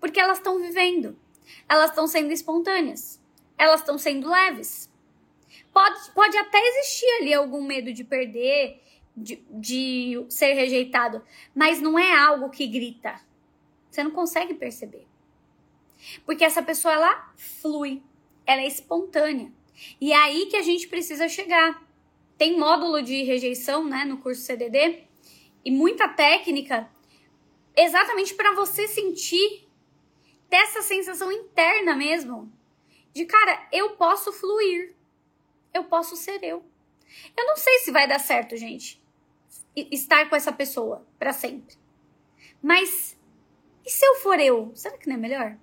[0.00, 1.16] Porque elas estão vivendo.
[1.68, 3.20] Elas estão sendo espontâneas.
[3.56, 4.90] Elas estão sendo leves.
[5.72, 8.80] Pode, pode até existir ali algum medo de perder,
[9.16, 11.22] de, de ser rejeitado,
[11.54, 13.20] mas não é algo que grita.
[13.90, 15.06] Você não consegue perceber.
[16.24, 18.02] Porque essa pessoa, ela flui,
[18.46, 19.52] ela é espontânea.
[20.00, 21.82] E é aí que a gente precisa chegar.
[22.36, 25.04] Tem módulo de rejeição, né, no curso CDD,
[25.64, 26.88] e muita técnica
[27.76, 29.68] exatamente para você sentir
[30.48, 32.52] dessa sensação interna mesmo
[33.12, 34.94] de cara, eu posso fluir.
[35.72, 36.64] Eu posso ser eu.
[37.36, 39.02] Eu não sei se vai dar certo, gente
[39.76, 41.76] estar com essa pessoa para sempre.
[42.62, 43.18] Mas
[43.84, 44.72] e se eu for eu?
[44.74, 45.58] Será que não é melhor?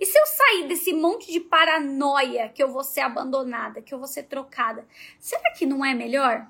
[0.00, 3.98] E se eu sair desse monte de paranoia que eu vou ser abandonada, que eu
[3.98, 4.86] vou ser trocada?
[5.18, 6.48] Será que não é melhor?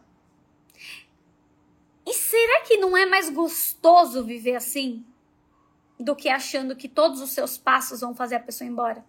[2.07, 5.05] E será que não é mais gostoso viver assim?
[6.01, 9.05] Do que achando que todos os seus passos vão fazer a pessoa embora?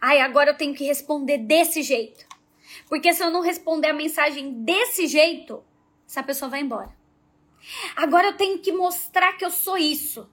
[0.00, 2.24] Ai, agora eu tenho que responder desse jeito.
[2.88, 5.64] Porque se eu não responder a mensagem desse jeito,
[6.06, 6.94] essa pessoa vai embora.
[7.96, 10.30] Agora eu tenho que mostrar que eu sou isso.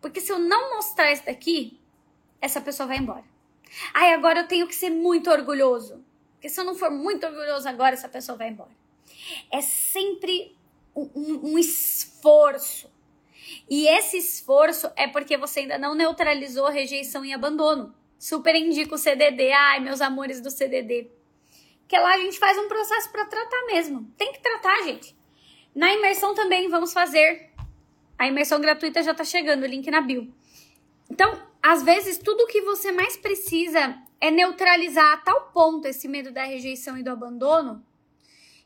[0.00, 1.80] Porque se eu não mostrar isso daqui,
[2.40, 3.24] essa pessoa vai embora.
[3.92, 6.04] Ai, agora eu tenho que ser muito orgulhoso.
[6.34, 8.70] Porque se eu não for muito orgulhoso agora, essa pessoa vai embora.
[9.50, 10.56] É sempre
[10.94, 12.90] um, um, um esforço.
[13.68, 17.94] E esse esforço é porque você ainda não neutralizou rejeição e abandono.
[18.18, 19.52] Super indico o CDD.
[19.52, 21.10] Ai, meus amores do CDD
[21.88, 24.10] que lá a gente faz um processo para tratar mesmo.
[24.16, 25.16] Tem que tratar, gente.
[25.74, 27.50] Na imersão também vamos fazer.
[28.18, 30.32] A imersão gratuita já tá chegando, o link na bio.
[31.10, 36.30] Então, às vezes, tudo que você mais precisa é neutralizar a tal ponto esse medo
[36.30, 37.84] da rejeição e do abandono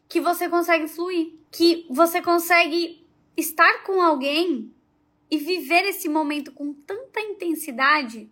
[0.09, 4.75] que você consegue fluir, que você consegue estar com alguém
[5.31, 8.29] e viver esse momento com tanta intensidade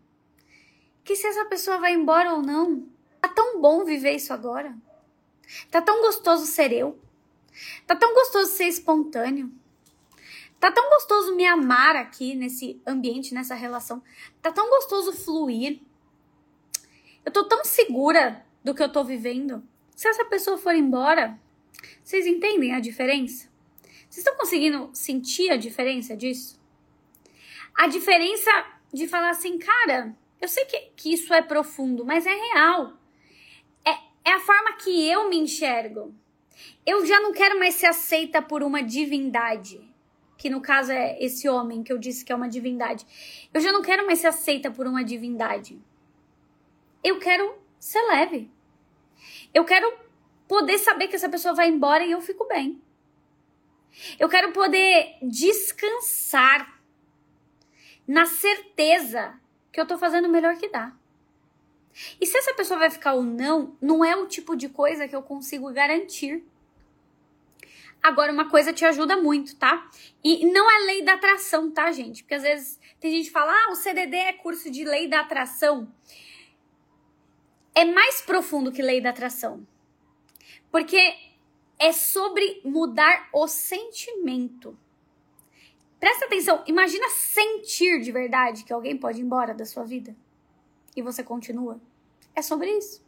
[1.05, 2.89] que se essa pessoa vai embora ou não,
[3.21, 4.75] Tá tão bom viver isso agora.
[5.71, 6.99] Tá tão gostoso ser eu.
[7.87, 9.53] Tá tão gostoso ser espontâneo.
[10.61, 14.03] Tá tão gostoso me amar aqui nesse ambiente, nessa relação.
[14.43, 15.81] Tá tão gostoso fluir.
[17.25, 19.63] Eu tô tão segura do que eu tô vivendo.
[19.95, 21.39] Se essa pessoa for embora,
[22.03, 23.49] vocês entendem a diferença?
[24.09, 26.61] Vocês estão conseguindo sentir a diferença disso?
[27.77, 28.51] A diferença
[28.93, 32.99] de falar assim, cara, eu sei que, que isso é profundo, mas é real
[34.29, 36.15] é a forma que eu me enxergo.
[36.85, 39.81] Eu já não quero mais ser aceita por uma divindade,
[40.39, 43.05] que no caso é esse homem que eu disse que é uma divindade.
[43.53, 45.79] Eu já não quero mais ser aceita por uma divindade.
[47.03, 48.49] Eu quero ser leve.
[49.53, 49.93] Eu quero
[50.47, 52.81] poder saber que essa pessoa vai embora e eu fico bem.
[54.17, 56.81] Eu quero poder descansar
[58.07, 59.39] na certeza
[59.73, 60.93] que eu tô fazendo o melhor que dá.
[62.21, 65.17] E se essa pessoa vai ficar ou não, não é o tipo de coisa que
[65.17, 66.45] eu consigo garantir.
[68.03, 69.89] Agora, uma coisa te ajuda muito, tá?
[70.23, 72.23] E não é lei da atração, tá, gente?
[72.23, 75.21] Porque às vezes tem gente que fala, ah, o CDD é curso de lei da
[75.21, 75.93] atração.
[77.75, 79.67] É mais profundo que lei da atração.
[80.71, 81.17] Porque
[81.79, 84.79] é sobre mudar o sentimento.
[86.01, 90.15] Presta atenção, imagina sentir de verdade que alguém pode ir embora da sua vida
[90.95, 91.81] e você continua.
[92.35, 93.05] É sobre isso.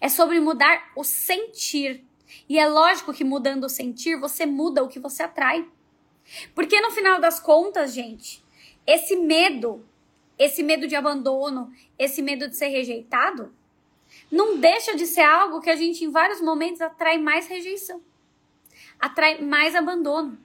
[0.00, 2.04] É sobre mudar o sentir.
[2.48, 5.68] E é lógico que mudando o sentir, você muda o que você atrai.
[6.54, 8.44] Porque no final das contas, gente,
[8.86, 9.86] esse medo,
[10.38, 13.52] esse medo de abandono, esse medo de ser rejeitado,
[14.30, 18.02] não deixa de ser algo que a gente em vários momentos atrai mais rejeição,
[18.98, 20.38] atrai mais abandono.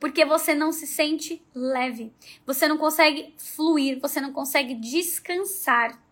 [0.00, 2.12] Porque você não se sente leve,
[2.44, 6.02] você não consegue fluir, você não consegue descansar.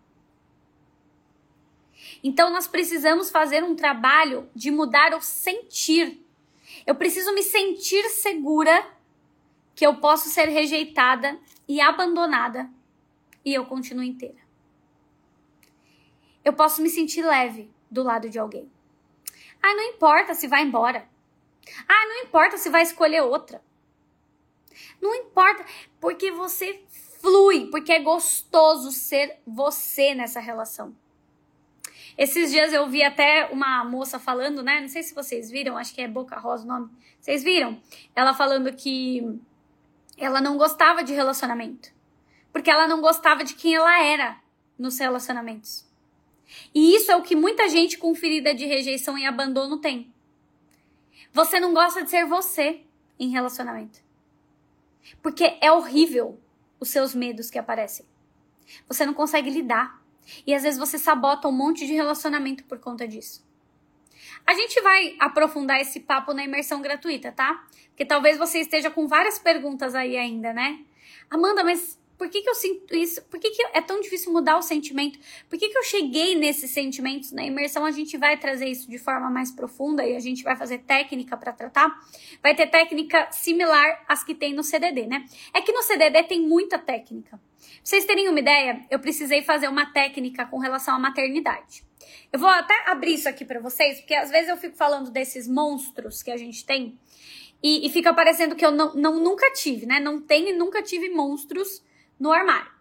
[2.23, 6.23] Então nós precisamos fazer um trabalho de mudar o sentir.
[6.85, 8.85] Eu preciso me sentir segura
[9.75, 12.69] que eu posso ser rejeitada e abandonada
[13.45, 14.39] e eu continuo inteira.
[16.43, 18.71] Eu posso me sentir leve do lado de alguém.
[19.61, 21.07] Ah, não importa se vai embora.
[21.87, 23.61] Ah, não importa se vai escolher outra.
[25.01, 25.65] Não importa,
[25.99, 26.83] porque você
[27.21, 30.95] flui, porque é gostoso ser você nessa relação.
[32.17, 34.81] Esses dias eu vi até uma moça falando, né?
[34.81, 36.89] Não sei se vocês viram, acho que é Boca Rosa o nome.
[37.21, 37.79] Vocês viram?
[38.15, 39.39] Ela falando que
[40.17, 41.91] ela não gostava de relacionamento.
[42.51, 44.39] Porque ela não gostava de quem ela era
[44.79, 45.85] nos relacionamentos.
[46.73, 50.11] E isso é o que muita gente com ferida de rejeição e abandono tem.
[51.31, 52.81] Você não gosta de ser você
[53.19, 53.99] em relacionamento.
[55.21, 56.39] Porque é horrível
[56.79, 58.05] os seus medos que aparecem.
[58.87, 60.01] Você não consegue lidar.
[60.45, 63.45] E às vezes você sabota um monte de relacionamento por conta disso.
[64.45, 67.65] A gente vai aprofundar esse papo na imersão gratuita, tá?
[67.89, 70.79] Porque talvez você esteja com várias perguntas aí ainda, né?
[71.29, 73.21] Amanda, mas por que, que eu sinto isso?
[73.25, 75.19] Por que, que é tão difícil mudar o sentimento?
[75.47, 77.31] Por que, que eu cheguei nesses sentimentos?
[77.31, 80.55] Na imersão a gente vai trazer isso de forma mais profunda e a gente vai
[80.55, 81.87] fazer técnica para tratar.
[82.41, 85.25] Vai ter técnica similar às que tem no CDD, né?
[85.53, 87.37] É que no CDD tem muita técnica.
[87.37, 91.85] Pra vocês terem uma ideia, eu precisei fazer uma técnica com relação à maternidade.
[92.33, 95.47] Eu vou até abrir isso aqui para vocês, porque às vezes eu fico falando desses
[95.47, 96.99] monstros que a gente tem
[97.61, 99.99] e, e fica parecendo que eu não, não, nunca tive, né?
[99.99, 101.83] Não tenho e nunca tive monstros
[102.19, 102.71] no armário.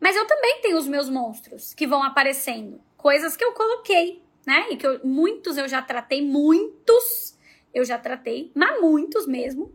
[0.00, 4.66] Mas eu também tenho os meus monstros que vão aparecendo, coisas que eu coloquei, né?
[4.70, 7.38] E que eu, muitos eu já tratei, muitos
[7.72, 9.72] eu já tratei, mas muitos mesmo.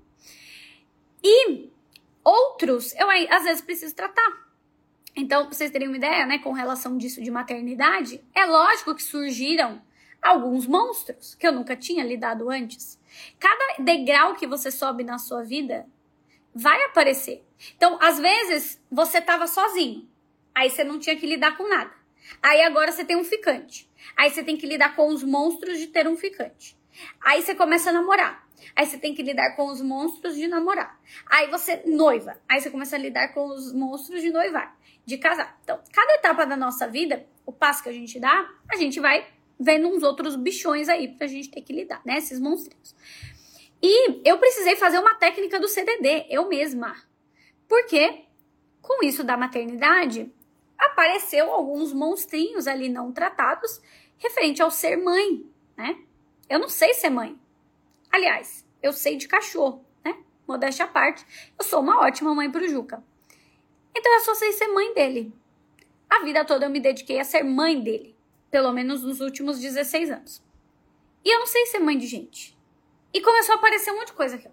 [1.24, 1.70] E
[2.24, 4.48] outros eu às vezes preciso tratar.
[5.16, 9.82] Então, vocês terem uma ideia, né, com relação disso de maternidade, é lógico que surgiram
[10.22, 13.00] alguns monstros que eu nunca tinha lidado antes.
[13.40, 15.88] Cada degrau que você sobe na sua vida
[16.58, 17.44] vai aparecer.
[17.76, 20.10] Então, às vezes, você estava sozinho.
[20.54, 21.92] Aí você não tinha que lidar com nada.
[22.42, 23.90] Aí agora você tem um ficante.
[24.16, 26.76] Aí você tem que lidar com os monstros de ter um ficante.
[27.22, 28.48] Aí você começa a namorar.
[28.76, 31.00] Aí você tem que lidar com os monstros de namorar.
[31.28, 32.40] Aí você noiva.
[32.50, 35.60] Aí você começa a lidar com os monstros de noivar, de casar.
[35.64, 39.28] Então, cada etapa da nossa vida, o passo que a gente dá, a gente vai
[39.60, 42.18] vendo uns outros bichões aí pra gente ter que lidar, né?
[42.18, 42.96] Esses monstrinhos.
[43.82, 46.96] E eu precisei fazer uma técnica do CDD, eu mesma.
[47.68, 48.28] Porque
[48.88, 50.32] com isso da maternidade,
[50.78, 53.82] apareceu alguns monstrinhos ali não tratados
[54.18, 56.00] referente ao ser mãe, né?
[56.50, 57.38] Eu não sei ser mãe.
[58.10, 60.18] Aliás, eu sei de cachorro, né?
[60.48, 61.26] Modéstia à parte,
[61.60, 63.04] eu sou uma ótima mãe pro Juca.
[63.94, 65.34] Então eu só sei ser mãe dele.
[66.10, 68.16] A vida toda eu me dediquei a ser mãe dele,
[68.50, 70.44] pelo menos nos últimos 16 anos.
[71.26, 72.57] E eu não sei ser mãe de gente.
[73.18, 74.48] E começou a aparecer um monte de coisa aqui.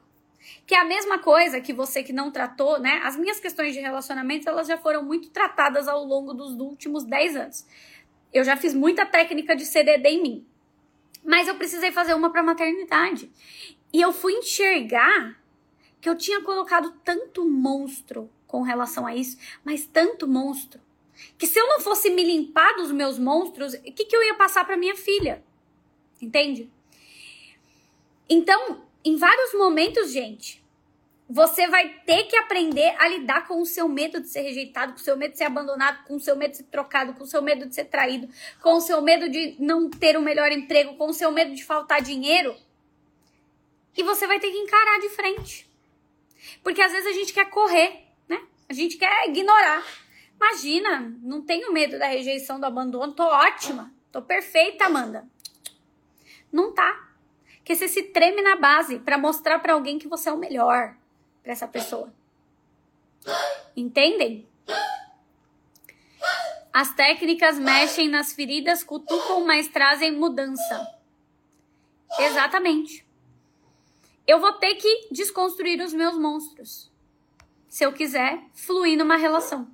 [0.67, 3.03] Que é a mesma coisa que você que não tratou, né?
[3.05, 7.37] As minhas questões de relacionamento, elas já foram muito tratadas ao longo dos últimos 10
[7.37, 7.67] anos.
[8.33, 10.47] Eu já fiz muita técnica de CDD em mim.
[11.23, 13.31] Mas eu precisei fazer uma para maternidade.
[13.93, 15.39] E eu fui enxergar
[16.01, 20.81] que eu tinha colocado tanto monstro com relação a isso, mas tanto monstro,
[21.37, 24.37] que se eu não fosse me limpar dos meus monstros, o que, que eu ia
[24.37, 25.45] passar para minha filha?
[26.19, 26.73] Entende?
[28.29, 30.65] Então, em vários momentos, gente,
[31.29, 34.99] você vai ter que aprender a lidar com o seu medo de ser rejeitado, com
[34.99, 37.27] o seu medo de ser abandonado, com o seu medo de ser trocado, com o
[37.27, 38.29] seu medo de ser traído,
[38.63, 41.55] com o seu medo de não ter o um melhor emprego, com o seu medo
[41.55, 42.55] de faltar dinheiro.
[43.97, 45.69] E você vai ter que encarar de frente.
[46.63, 48.43] Porque às vezes a gente quer correr, né?
[48.69, 49.85] A gente quer ignorar.
[50.37, 55.27] Imagina, não tenho medo da rejeição, do abandono, tô ótima, tô perfeita, Amanda.
[56.53, 57.14] Não tá
[57.65, 60.95] que você se treme na base para mostrar para alguém que você é o melhor
[61.43, 62.13] para essa pessoa.
[63.75, 64.47] Entendem?
[66.73, 70.99] As técnicas mexem nas feridas, cutucam, mas trazem mudança.
[72.19, 73.07] Exatamente.
[74.27, 76.91] Eu vou ter que desconstruir os meus monstros.
[77.69, 79.69] Se eu quiser fluir numa relação.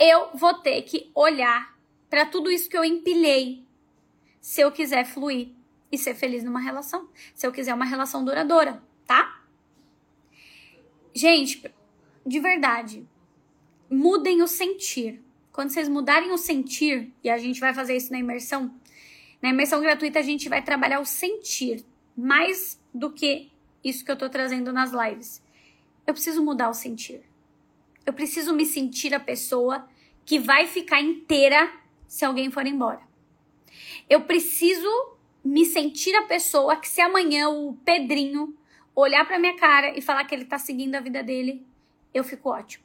[0.00, 1.76] Eu vou ter que olhar
[2.08, 3.64] para tudo isso que eu empilhei.
[4.40, 5.53] Se eu quiser fluir
[5.94, 7.08] e ser feliz numa relação.
[7.34, 9.42] Se eu quiser uma relação duradoura, tá?
[11.14, 11.64] Gente,
[12.26, 13.06] de verdade,
[13.88, 15.22] mudem o sentir.
[15.52, 18.74] Quando vocês mudarem o sentir, e a gente vai fazer isso na imersão,
[19.40, 21.84] na imersão gratuita a gente vai trabalhar o sentir
[22.16, 23.52] mais do que
[23.84, 25.42] isso que eu tô trazendo nas lives.
[26.06, 27.22] Eu preciso mudar o sentir.
[28.04, 29.88] Eu preciso me sentir a pessoa
[30.24, 31.72] que vai ficar inteira
[32.06, 33.00] se alguém for embora.
[34.08, 35.13] Eu preciso
[35.44, 38.56] me sentir a pessoa que se amanhã o Pedrinho
[38.94, 41.66] olhar para minha cara e falar que ele tá seguindo a vida dele,
[42.12, 42.84] eu fico ótima.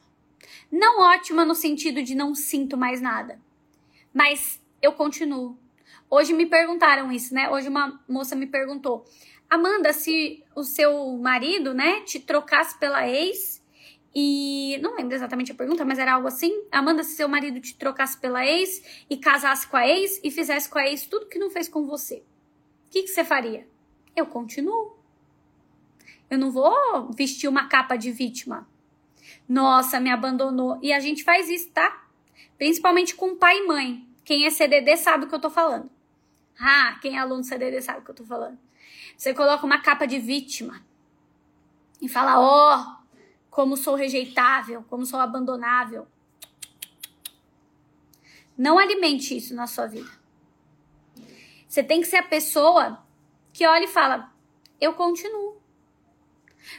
[0.70, 3.40] Não ótima no sentido de não sinto mais nada,
[4.12, 5.56] mas eu continuo.
[6.08, 7.48] Hoje me perguntaram isso, né?
[7.48, 9.04] Hoje uma moça me perguntou:
[9.48, 13.60] Amanda, se o seu marido, né, te trocasse pela ex
[14.14, 17.76] e não lembro exatamente a pergunta, mas era algo assim: Amanda, se seu marido te
[17.76, 21.38] trocasse pela ex e casasse com a ex e fizesse com a ex tudo que
[21.38, 22.22] não fez com você,
[22.90, 23.68] o que, que você faria?
[24.16, 24.98] Eu continuo.
[26.28, 28.68] Eu não vou vestir uma capa de vítima.
[29.48, 30.76] Nossa, me abandonou.
[30.82, 32.04] E a gente faz isso, tá?
[32.58, 34.04] Principalmente com pai e mãe.
[34.24, 35.88] Quem é CDD sabe o que eu tô falando.
[36.58, 38.58] Ah, quem é aluno CDD sabe o que eu tô falando.
[39.16, 40.84] Você coloca uma capa de vítima
[42.02, 42.96] e fala: Ó, oh,
[43.50, 46.08] como sou rejeitável, como sou abandonável.
[48.58, 50.19] Não alimente isso na sua vida.
[51.70, 53.00] Você tem que ser a pessoa
[53.52, 54.34] que olha e fala:
[54.80, 55.62] Eu continuo.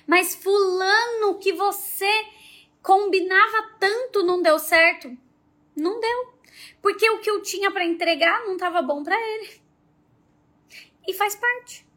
[0.05, 2.11] Mas fulano que você
[2.83, 5.17] combinava tanto não deu certo?
[5.73, 6.33] Não deu.
[6.81, 9.61] Porque o que eu tinha para entregar não estava bom para ele.
[11.07, 11.87] E faz parte.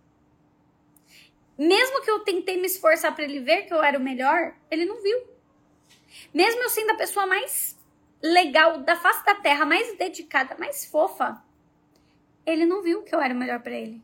[1.58, 4.84] Mesmo que eu tentei me esforçar para ele ver que eu era o melhor, ele
[4.84, 5.18] não viu.
[6.32, 7.76] Mesmo eu sendo a pessoa mais
[8.22, 11.42] legal da face da terra, mais dedicada, mais fofa,
[12.46, 14.02] ele não viu que eu era o melhor para ele.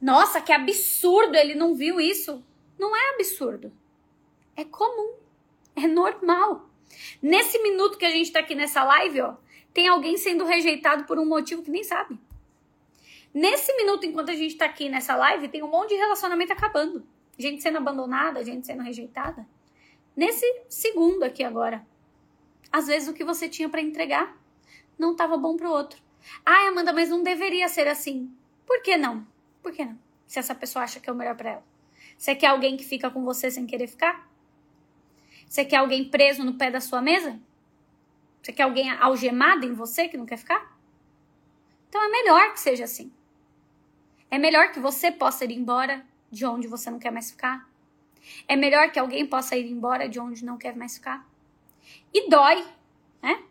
[0.00, 2.44] Nossa, que absurdo, ele não viu isso.
[2.78, 3.72] Não é absurdo.
[4.56, 5.14] É comum.
[5.74, 6.68] É normal.
[7.22, 9.34] Nesse minuto que a gente tá aqui nessa live, ó,
[9.72, 12.18] tem alguém sendo rejeitado por um motivo que nem sabe.
[13.32, 17.06] Nesse minuto, enquanto a gente tá aqui nessa live, tem um monte de relacionamento acabando.
[17.38, 19.46] Gente sendo abandonada, gente sendo rejeitada.
[20.14, 21.86] Nesse segundo aqui agora.
[22.70, 24.36] Às vezes o que você tinha para entregar
[24.98, 26.02] não tava bom pro outro.
[26.44, 28.34] Ai, Amanda, mas não deveria ser assim.
[28.66, 29.26] Por que não?
[29.62, 29.98] Por que não?
[30.26, 31.64] Se essa pessoa acha que é o melhor para ela.
[32.16, 34.28] Você quer alguém que fica com você sem querer ficar?
[35.46, 37.38] Você quer alguém preso no pé da sua mesa?
[38.40, 40.76] Você quer alguém algemado em você que não quer ficar?
[41.88, 43.12] Então é melhor que seja assim.
[44.30, 47.68] É melhor que você possa ir embora de onde você não quer mais ficar.
[48.48, 51.28] É melhor que alguém possa ir embora de onde não quer mais ficar.
[52.14, 52.66] E dói,
[53.20, 53.42] né?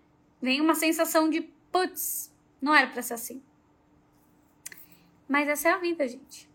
[0.42, 1.42] Vem uma sensação de
[1.72, 2.31] putz,
[2.62, 3.42] não era para ser assim.
[5.28, 6.50] Mas essa é a vida, gente.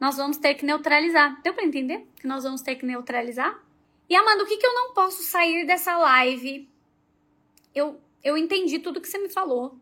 [0.00, 1.40] Nós vamos ter que neutralizar.
[1.42, 3.62] Deu para entender que nós vamos ter que neutralizar?
[4.08, 6.68] E Amanda, o que, que eu não posso sair dessa live?
[7.74, 9.78] Eu, eu entendi tudo que você me falou.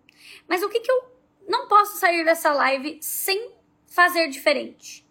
[0.47, 1.11] Mas o que, que eu
[1.49, 3.53] não posso sair dessa live sem
[3.87, 5.07] fazer diferente?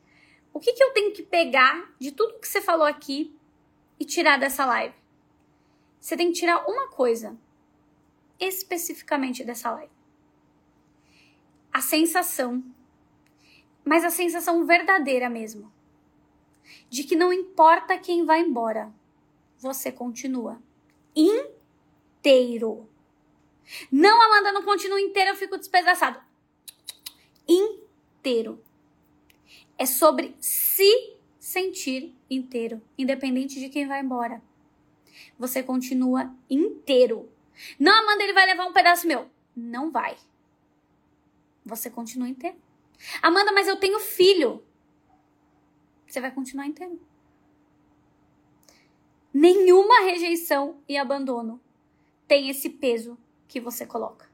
[0.54, 3.36] O que, que eu tenho que pegar de tudo que você falou aqui
[4.00, 4.96] e tirar dessa live?
[6.00, 7.38] Você tem que tirar uma coisa
[8.40, 9.99] especificamente dessa live.
[11.72, 12.64] A sensação,
[13.84, 15.72] mas a sensação verdadeira mesmo,
[16.90, 18.94] de que não importa quem vai embora,
[19.58, 20.62] você continua
[21.16, 22.88] inteiro.
[23.92, 26.20] Não, Amanda, não continua inteiro, eu fico despedaçado.
[27.48, 28.64] Inteiro.
[29.78, 34.42] É sobre se sentir inteiro, independente de quem vai embora.
[35.38, 37.30] Você continua inteiro.
[37.80, 39.30] Não, Amanda, ele vai levar um pedaço meu.
[39.56, 40.18] Não vai.
[41.70, 42.58] Você continua inteiro.
[43.22, 44.64] Amanda, mas eu tenho filho.
[46.06, 47.00] Você vai continuar inteiro
[49.34, 51.62] nenhuma rejeição e abandono
[52.28, 53.18] tem esse peso
[53.48, 54.30] que você coloca.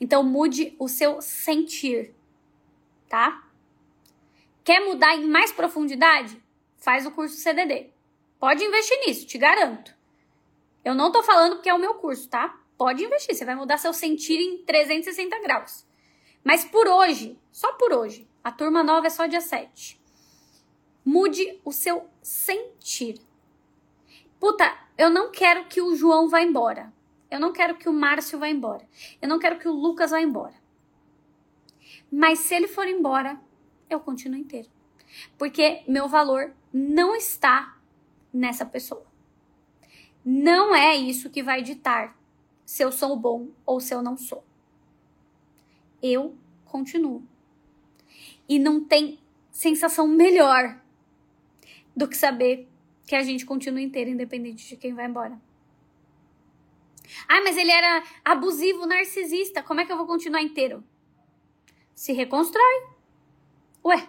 [0.00, 2.14] Então mude o seu sentir,
[3.08, 3.48] tá?
[4.62, 6.42] Quer mudar em mais profundidade?
[6.78, 7.90] Faz o curso CDD.
[8.38, 9.94] Pode investir nisso, te garanto.
[10.84, 12.60] Eu não tô falando porque é o meu curso, tá?
[12.76, 15.86] Pode investir, você vai mudar seu sentir em 360 graus.
[16.44, 19.98] Mas por hoje, só por hoje, a turma nova é só dia 7.
[21.02, 23.20] Mude o seu sentir.
[24.38, 26.92] Puta, eu não quero que o João vá embora.
[27.30, 28.86] Eu não quero que o Márcio vá embora.
[29.20, 30.54] Eu não quero que o Lucas vá embora.
[32.12, 33.40] Mas se ele for embora,
[33.88, 34.68] eu continuo inteiro.
[35.38, 37.78] Porque meu valor não está
[38.32, 39.06] nessa pessoa.
[40.24, 42.16] Não é isso que vai ditar
[42.64, 44.44] se eu sou bom ou se eu não sou.
[46.06, 46.36] Eu
[46.66, 47.26] continuo.
[48.46, 49.18] E não tem
[49.50, 50.78] sensação melhor
[51.96, 52.68] do que saber
[53.06, 55.40] que a gente continua inteiro, independente de quem vai embora.
[57.26, 59.62] Ah, mas ele era abusivo, narcisista.
[59.62, 60.84] Como é que eu vou continuar inteiro?
[61.94, 62.88] Se reconstrói.
[63.82, 64.06] Ué,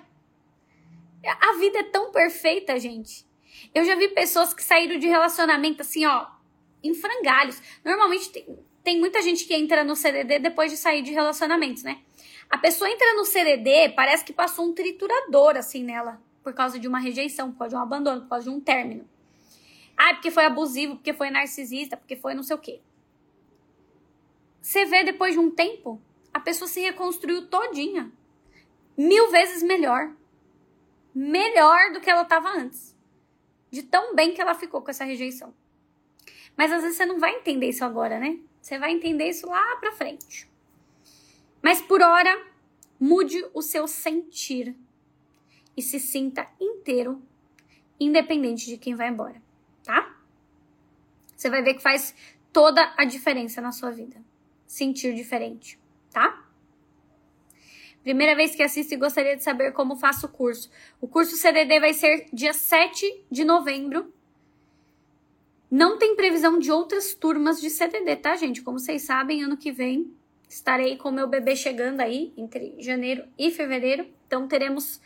[1.24, 3.26] a vida é tão perfeita, gente.
[3.74, 6.28] Eu já vi pessoas que saíram de relacionamento assim, ó,
[6.84, 7.62] em frangalhos.
[7.86, 8.46] Normalmente tem,
[8.86, 12.02] tem muita gente que entra no CDD depois de sair de relacionamentos, né?
[12.48, 16.88] A pessoa entra no CDD, parece que passou um triturador assim nela, por causa de
[16.88, 19.10] uma rejeição, por causa de um abandono, por causa de um término.
[19.98, 22.80] Ah, porque foi abusivo, porque foi narcisista, porque foi não sei o quê.
[24.62, 26.00] Você vê depois de um tempo,
[26.32, 28.12] a pessoa se reconstruiu todinha.
[28.96, 30.14] Mil vezes melhor.
[31.14, 32.96] Melhor do que ela estava antes.
[33.72, 35.56] De tão bem que ela ficou com essa rejeição.
[36.56, 38.40] Mas às vezes você não vai entender isso agora, né?
[38.66, 40.50] Você vai entender isso lá pra frente.
[41.62, 42.48] Mas por hora,
[43.00, 44.76] mude o seu sentir
[45.78, 47.22] e se sinta inteiro,
[48.00, 49.40] independente de quem vai embora,
[49.84, 50.20] tá?
[51.36, 52.16] Você vai ver que faz
[52.52, 54.20] toda a diferença na sua vida.
[54.66, 56.44] Sentir diferente, tá?
[58.02, 60.72] Primeira vez que assisto e gostaria de saber como faço o curso.
[61.00, 64.12] O curso CDD vai ser dia 7 de novembro.
[65.70, 68.62] Não tem previsão de outras turmas de CDD, tá, gente?
[68.62, 70.16] Como vocês sabem, ano que vem
[70.48, 74.08] Estarei com meu bebê chegando aí entre janeiro e fevereiro.
[74.28, 75.02] Então teremos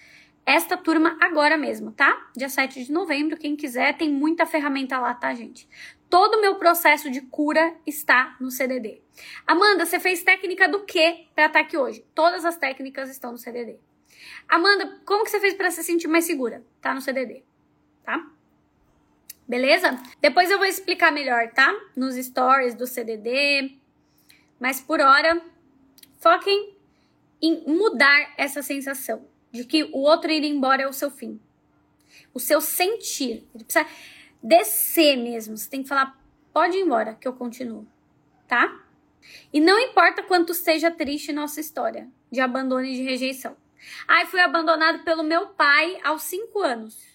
[0.45, 2.29] esta turma agora mesmo, tá?
[2.35, 3.37] Dia 7 de novembro.
[3.37, 5.67] Quem quiser, tem muita ferramenta lá, tá, gente?
[6.09, 9.01] Todo o meu processo de cura está no CDD.
[9.45, 12.05] Amanda, você fez técnica do que para estar aqui hoje?
[12.15, 13.79] Todas as técnicas estão no CDD.
[14.47, 16.63] Amanda, como que você fez para se sentir mais segura?
[16.81, 17.43] Tá no CDD,
[18.03, 18.25] tá?
[19.49, 19.99] Beleza?
[20.21, 21.75] Depois eu vou explicar melhor, tá?
[21.95, 23.75] Nos stories do CDD,
[24.59, 25.41] mas por hora,
[26.19, 26.75] foquem
[27.41, 31.39] em mudar essa sensação de que o outro ir embora é o seu fim.
[32.31, 33.47] O seu sentir.
[33.55, 33.87] Ele precisa
[34.43, 35.57] descer mesmo.
[35.57, 36.21] Você tem que falar,
[36.53, 37.87] pode ir embora, que eu continuo.
[38.47, 38.83] Tá?
[39.51, 43.57] E não importa quanto seja triste nossa história de abandono e de rejeição.
[44.07, 47.08] Ai, fui abandonado pelo meu pai aos 5 anos.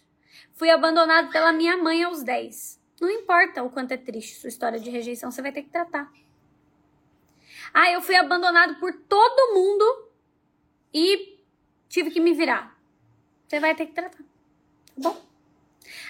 [0.54, 2.80] Fui abandonado pela minha mãe aos 10.
[3.00, 6.10] Não importa o quanto é triste sua história de rejeição, você vai ter que tratar.
[7.72, 10.10] Ah, eu fui abandonado por todo mundo
[10.92, 11.40] e
[11.88, 12.78] tive que me virar.
[13.48, 14.18] Você vai ter que tratar.
[14.18, 15.24] Tá bom?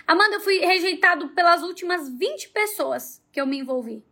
[0.07, 4.05] Amanda, eu fui rejeitado pelas últimas 20 pessoas que eu me envolvi.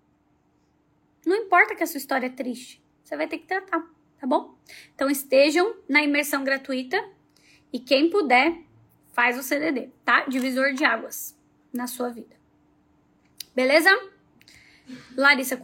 [1.27, 2.83] Não importa que a sua história é triste.
[3.05, 3.87] Você vai ter que tratar,
[4.19, 4.57] tá bom?
[4.95, 7.03] Então estejam na imersão gratuita
[7.71, 8.59] e quem puder,
[9.13, 10.25] faz o CDD, tá?
[10.27, 11.39] Divisor de águas
[11.73, 12.35] na sua vida.
[13.55, 13.91] Beleza?
[15.17, 15.61] Larissa,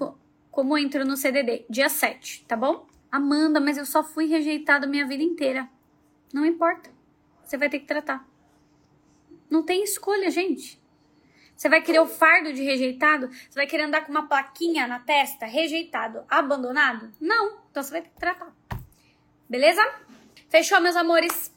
[0.51, 1.65] como entro no CDD?
[1.69, 2.87] Dia 7, tá bom?
[3.11, 5.69] Amanda, mas eu só fui rejeitada minha vida inteira.
[6.33, 6.91] Não importa.
[7.45, 8.27] Você vai ter que tratar.
[9.49, 10.79] Não tem escolha, gente.
[11.57, 13.29] Você vai querer o fardo de rejeitado?
[13.31, 15.47] Você vai querer andar com uma plaquinha na testa?
[15.47, 17.13] Rejeitado, abandonado?
[17.19, 17.59] Não.
[17.71, 18.55] Então você vai ter que tratar.
[19.49, 19.83] Beleza?
[20.51, 21.53] Fechou, meus amores?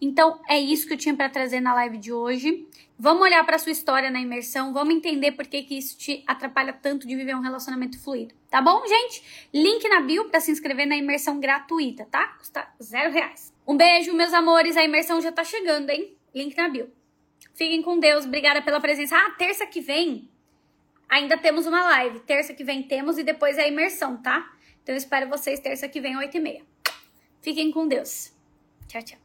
[0.00, 2.66] Então é isso que eu tinha para trazer na live de hoje.
[2.98, 6.72] Vamos olhar para sua história na imersão, vamos entender por que, que isso te atrapalha
[6.72, 9.48] tanto de viver um relacionamento fluido, tá bom, gente?
[9.52, 12.28] Link na bio para se inscrever na imersão gratuita, tá?
[12.38, 13.52] Custa zero reais.
[13.66, 16.16] Um beijo, meus amores, a imersão já tá chegando, hein?
[16.34, 16.90] Link na bio.
[17.54, 19.14] Fiquem com Deus, obrigada pela presença.
[19.14, 20.30] Ah, terça que vem
[21.08, 22.20] ainda temos uma live.
[22.20, 24.52] Terça que vem temos e depois é a imersão, tá?
[24.82, 26.62] Então eu espero vocês terça que vem, 8 e meia.
[27.42, 28.32] Fiquem com Deus.
[28.88, 29.18] Tchau, tchau.